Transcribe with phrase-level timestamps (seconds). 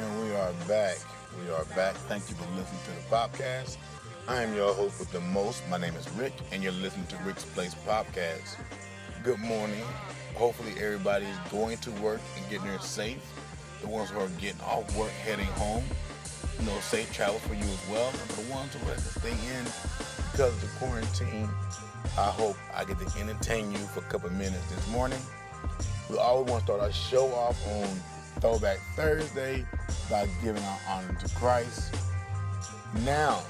[0.00, 0.96] And we are back.
[1.44, 1.94] We are back.
[2.08, 3.76] Thank you for listening to the podcast.
[4.26, 5.62] I am your host with the most.
[5.68, 8.56] My name is Rick, and you're listening to Rick's Place Podcast.
[9.22, 9.84] Good morning.
[10.36, 13.20] Hopefully, everybody is going to work and getting there safe.
[13.82, 15.84] The ones who are getting off work, heading home,
[16.58, 18.08] you know, safe travel for you as well.
[18.08, 19.64] And the ones who are to stay in
[20.32, 21.50] because of the quarantine,
[22.16, 25.20] I hope I get to entertain you for a couple minutes this morning.
[26.08, 29.66] We always want to start our show off on Throwback Thursday
[30.10, 31.94] by giving our honor to Christ.
[33.04, 33.42] Now,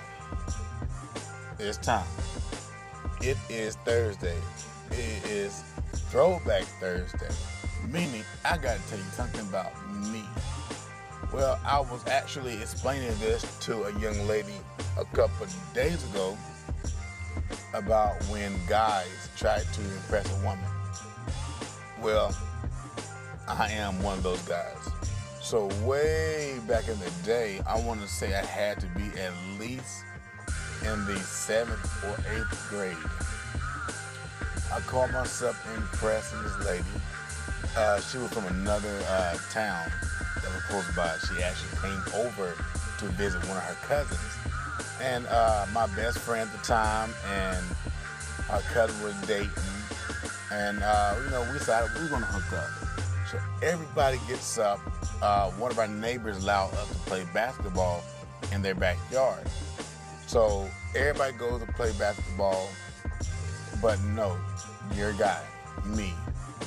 [1.58, 2.06] it's time.
[3.22, 4.36] It is Thursday.
[4.90, 5.62] It is
[6.10, 7.28] Throwback Thursday.
[7.88, 9.72] Meaning, I got to tell you something about
[10.12, 10.24] me.
[11.32, 14.56] Well, I was actually explaining this to a young lady
[14.98, 16.36] a couple days ago
[17.74, 20.64] about when guys tried to impress a woman.
[22.02, 22.36] Well,
[23.59, 24.77] I am one of those guys.
[25.40, 29.32] So way back in the day, I want to say I had to be at
[29.59, 30.04] least
[30.82, 32.96] in the seventh or eighth grade.
[34.73, 36.84] I called myself impressing this lady.
[37.76, 39.90] Uh, she was from another uh, town
[40.37, 41.16] that was close by.
[41.26, 42.54] She actually came over
[42.98, 44.21] to visit one of her cousins.
[45.02, 47.65] And uh, my best friend at the time and
[48.51, 49.51] our cousin was dating.
[50.52, 52.90] And, uh, you know, we decided we were going to hook up.
[53.30, 54.80] So everybody gets up.
[55.23, 58.02] Uh, one of our neighbors allowed us to play basketball
[58.52, 59.46] in their backyard.
[60.26, 62.68] So everybody goes to play basketball,
[63.80, 64.37] but no,
[64.97, 65.41] your guy,
[65.84, 66.12] me,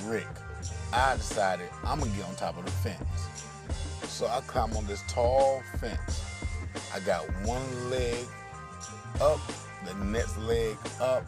[0.05, 0.27] Rick,
[0.93, 3.27] I decided I'm gonna get on top of the fence.
[4.07, 6.23] So I climb on this tall fence.
[6.95, 8.25] I got one leg
[9.19, 9.39] up,
[9.85, 11.25] the next leg up,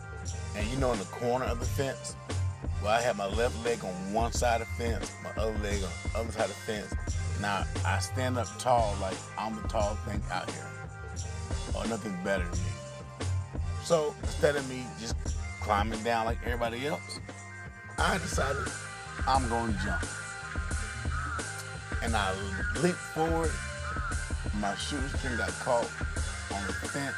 [0.56, 2.16] and you know in the corner of the fence,
[2.82, 5.82] well I have my left leg on one side of the fence, my other leg
[5.84, 6.94] on the other side of the fence.
[7.42, 10.68] Now I stand up tall like I'm the tall thing out here.
[11.76, 12.70] Or nothing's better than me.
[13.84, 15.16] So instead of me just
[15.62, 17.20] climbing down like everybody else,
[17.98, 18.64] I decided
[19.28, 20.06] I'm going to jump.
[22.04, 22.34] And I
[22.82, 23.52] leaped forward.
[24.60, 25.90] My shoestring got caught
[26.54, 27.16] on the fence,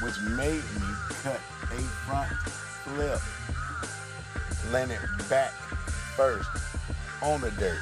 [0.00, 0.88] which made me
[1.22, 2.30] cut a front
[2.84, 3.20] flip,
[4.70, 4.98] landed
[5.28, 5.52] back
[6.16, 6.48] first
[7.22, 7.78] on the dirt.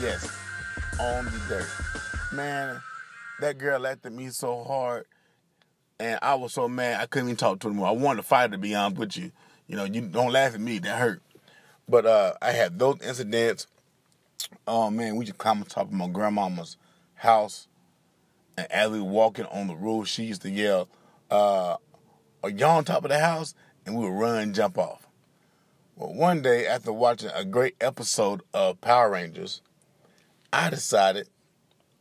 [0.00, 0.30] Yes,
[1.00, 1.68] on the dirt.
[2.32, 2.80] Man,
[3.40, 5.06] that girl laughed at me so hard,
[5.98, 7.88] and I was so mad I couldn't even talk to her anymore.
[7.88, 9.32] I wanted to fight her, to be honest with you.
[9.66, 11.22] You know, you don't laugh at me, that hurt.
[11.88, 13.66] But uh, I had those incidents.
[14.66, 16.76] Oh man, we just climbed on top of my grandmama's
[17.14, 17.68] house,
[18.58, 20.88] and as we were walking on the roof, she used to yell,
[21.30, 21.76] uh,
[22.42, 23.54] "Are y'all on top of the house?"
[23.86, 25.06] And we would run and jump off.
[25.96, 29.62] Well, one day after watching a great episode of Power Rangers,
[30.52, 31.28] I decided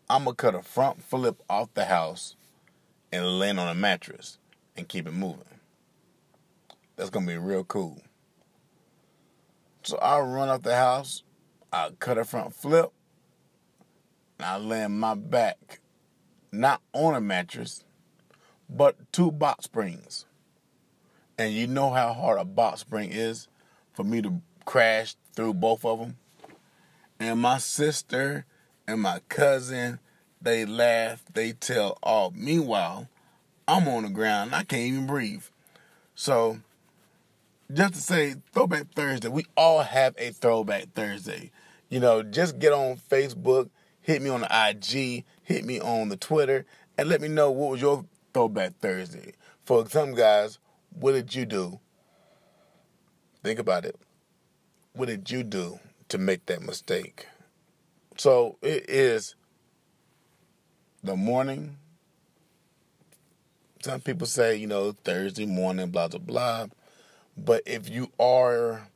[0.09, 2.35] I'm gonna cut a front flip off the house
[3.11, 4.39] and land on a mattress
[4.75, 5.59] and keep it moving.
[6.95, 8.01] That's gonna be real cool.
[9.83, 11.21] So I run off the house,
[11.71, 12.91] I cut a front flip,
[14.39, 15.81] and I land my back
[16.51, 17.83] not on a mattress,
[18.67, 20.25] but two box springs.
[21.37, 23.47] And you know how hard a box spring is
[23.93, 26.17] for me to crash through both of them.
[27.19, 28.45] And my sister
[28.87, 29.99] and my cousin,
[30.41, 32.33] they laugh, they tell all.
[32.35, 33.07] Meanwhile,
[33.67, 35.43] I'm on the ground, I can't even breathe.
[36.15, 36.59] So,
[37.73, 41.51] just to say, Throwback Thursday, we all have a Throwback Thursday.
[41.89, 43.69] You know, just get on Facebook,
[44.01, 46.65] hit me on the IG, hit me on the Twitter,
[46.97, 49.33] and let me know what was your Throwback Thursday.
[49.63, 50.59] For some guys,
[50.99, 51.79] what did you do?
[53.43, 53.97] Think about it.
[54.93, 57.27] What did you do to make that mistake?
[58.15, 59.35] So it is
[61.03, 61.77] the morning.
[63.83, 66.67] Some people say, you know, Thursday morning, blah, blah, blah.
[67.35, 68.87] But if you are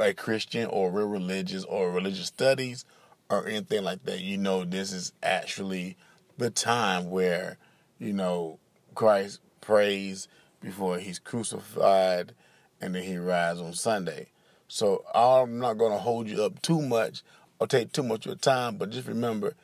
[0.00, 2.84] a Christian or real religious or religious studies
[3.30, 5.96] or anything like that, you know, this is actually
[6.36, 7.58] the time where,
[8.00, 8.58] you know,
[8.96, 10.26] Christ prays
[10.60, 12.34] before he's crucified
[12.82, 14.26] and then he rises on Sunday.
[14.68, 17.22] So I'm not going to hold you up too much
[17.58, 19.54] or take too much of your time, but just remember,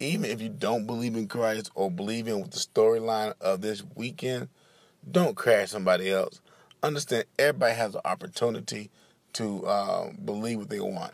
[0.00, 4.48] even if you don't believe in Christ or believe in the storyline of this weekend,
[5.08, 6.40] don't crash somebody else.
[6.82, 8.90] Understand, everybody has an opportunity
[9.34, 11.12] to uh, believe what they want.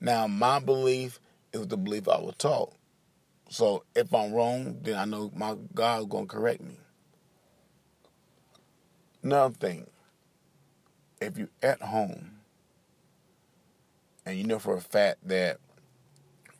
[0.00, 1.20] Now, my belief
[1.52, 2.74] is the belief I was taught.
[3.48, 6.76] So if I'm wrong, then I know my God is going to correct me.
[9.22, 9.86] Another thing,
[11.20, 12.32] if you're at home
[14.24, 15.58] and you know for a fact that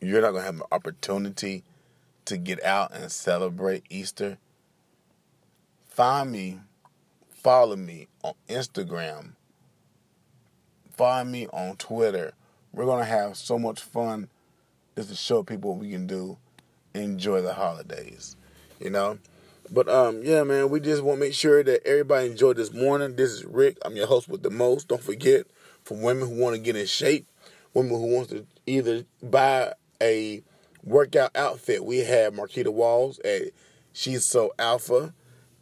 [0.01, 1.63] you're not going to have an opportunity
[2.25, 4.37] to get out and celebrate Easter,
[5.87, 6.59] find me,
[7.29, 9.33] follow me on Instagram,
[10.91, 12.33] find me on Twitter.
[12.71, 14.29] We're going to have so much fun
[14.95, 16.37] just to show people what we can do.
[16.93, 18.35] Enjoy the holidays,
[18.79, 19.17] you know?
[19.71, 23.15] But um, yeah, man, we just want to make sure that everybody enjoyed this morning.
[23.15, 23.77] This is Rick.
[23.85, 24.87] I'm your host with the most.
[24.87, 25.45] Don't forget,
[25.83, 27.27] for women who want to get in shape,
[27.73, 30.41] women who wants to either buy a
[30.83, 33.43] workout outfit, we have Marquita Walls at
[33.93, 35.13] She's So Alpha.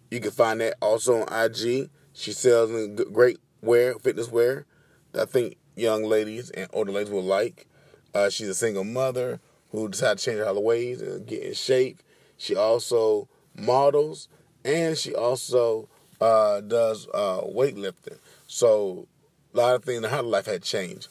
[0.09, 1.89] You can find that also on IG.
[2.13, 2.71] She sells
[3.12, 4.65] great wear, fitness wear
[5.13, 7.68] I think young ladies and older ladies will like.
[8.13, 9.39] Uh, she's a single mother
[9.71, 12.01] who decided to change her ways and get in shape.
[12.38, 13.27] She also
[13.57, 14.30] models
[14.63, 15.88] and she also
[16.19, 18.18] uh, does uh, weightlifting.
[18.48, 19.07] So
[19.54, 21.07] a lot of things in her life had changed.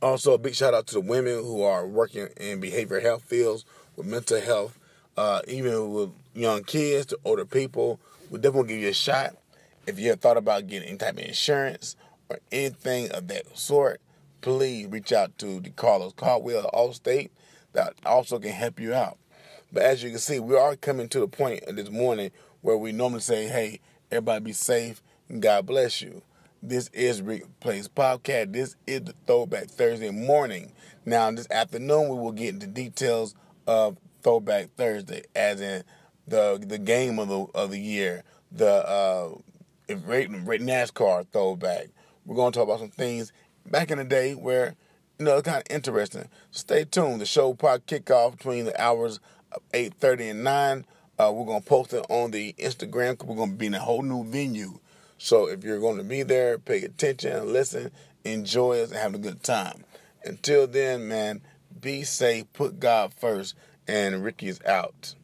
[0.00, 3.64] Also, a big shout out to the women who are working in behavioral health fields
[3.96, 4.78] with mental health,
[5.16, 7.98] uh, even with young kids to older people.
[8.30, 9.36] We definitely give you a shot.
[9.86, 11.96] If you have thought about getting any type of insurance
[12.28, 14.00] or anything of that sort,
[14.40, 17.30] please reach out to the Carlos Caldwell Allstate
[17.72, 19.18] that also can help you out.
[19.72, 22.30] But as you can see, we are coming to the point this morning
[22.62, 23.80] where we normally say, hey,
[24.10, 26.22] everybody be safe and God bless you.
[26.62, 28.52] This is Rick's Place Podcast.
[28.52, 30.72] This is the Throwback Thursday morning.
[31.04, 33.34] Now, this afternoon, we will get into details
[33.66, 35.84] of Throwback Thursday, as in
[36.26, 39.34] the the game of the of the year, the uh,
[39.88, 41.88] NASCAR throwback.
[42.26, 43.32] We're going to talk about some things
[43.64, 44.74] back in the day where
[45.18, 46.28] you know it's kind of interesting.
[46.50, 47.20] Stay tuned.
[47.20, 49.20] The show probably kick off between the hours
[49.52, 50.84] of eight thirty and nine.
[51.18, 53.22] Uh, we're gonna post it on the Instagram.
[53.24, 54.78] We're gonna be in a whole new venue.
[55.18, 57.90] So if you're going to be there, pay attention, listen,
[58.24, 59.84] enjoy us, and have a good time.
[60.24, 61.40] Until then, man,
[61.80, 63.56] be safe, put God first,
[63.88, 65.14] and Ricky is out.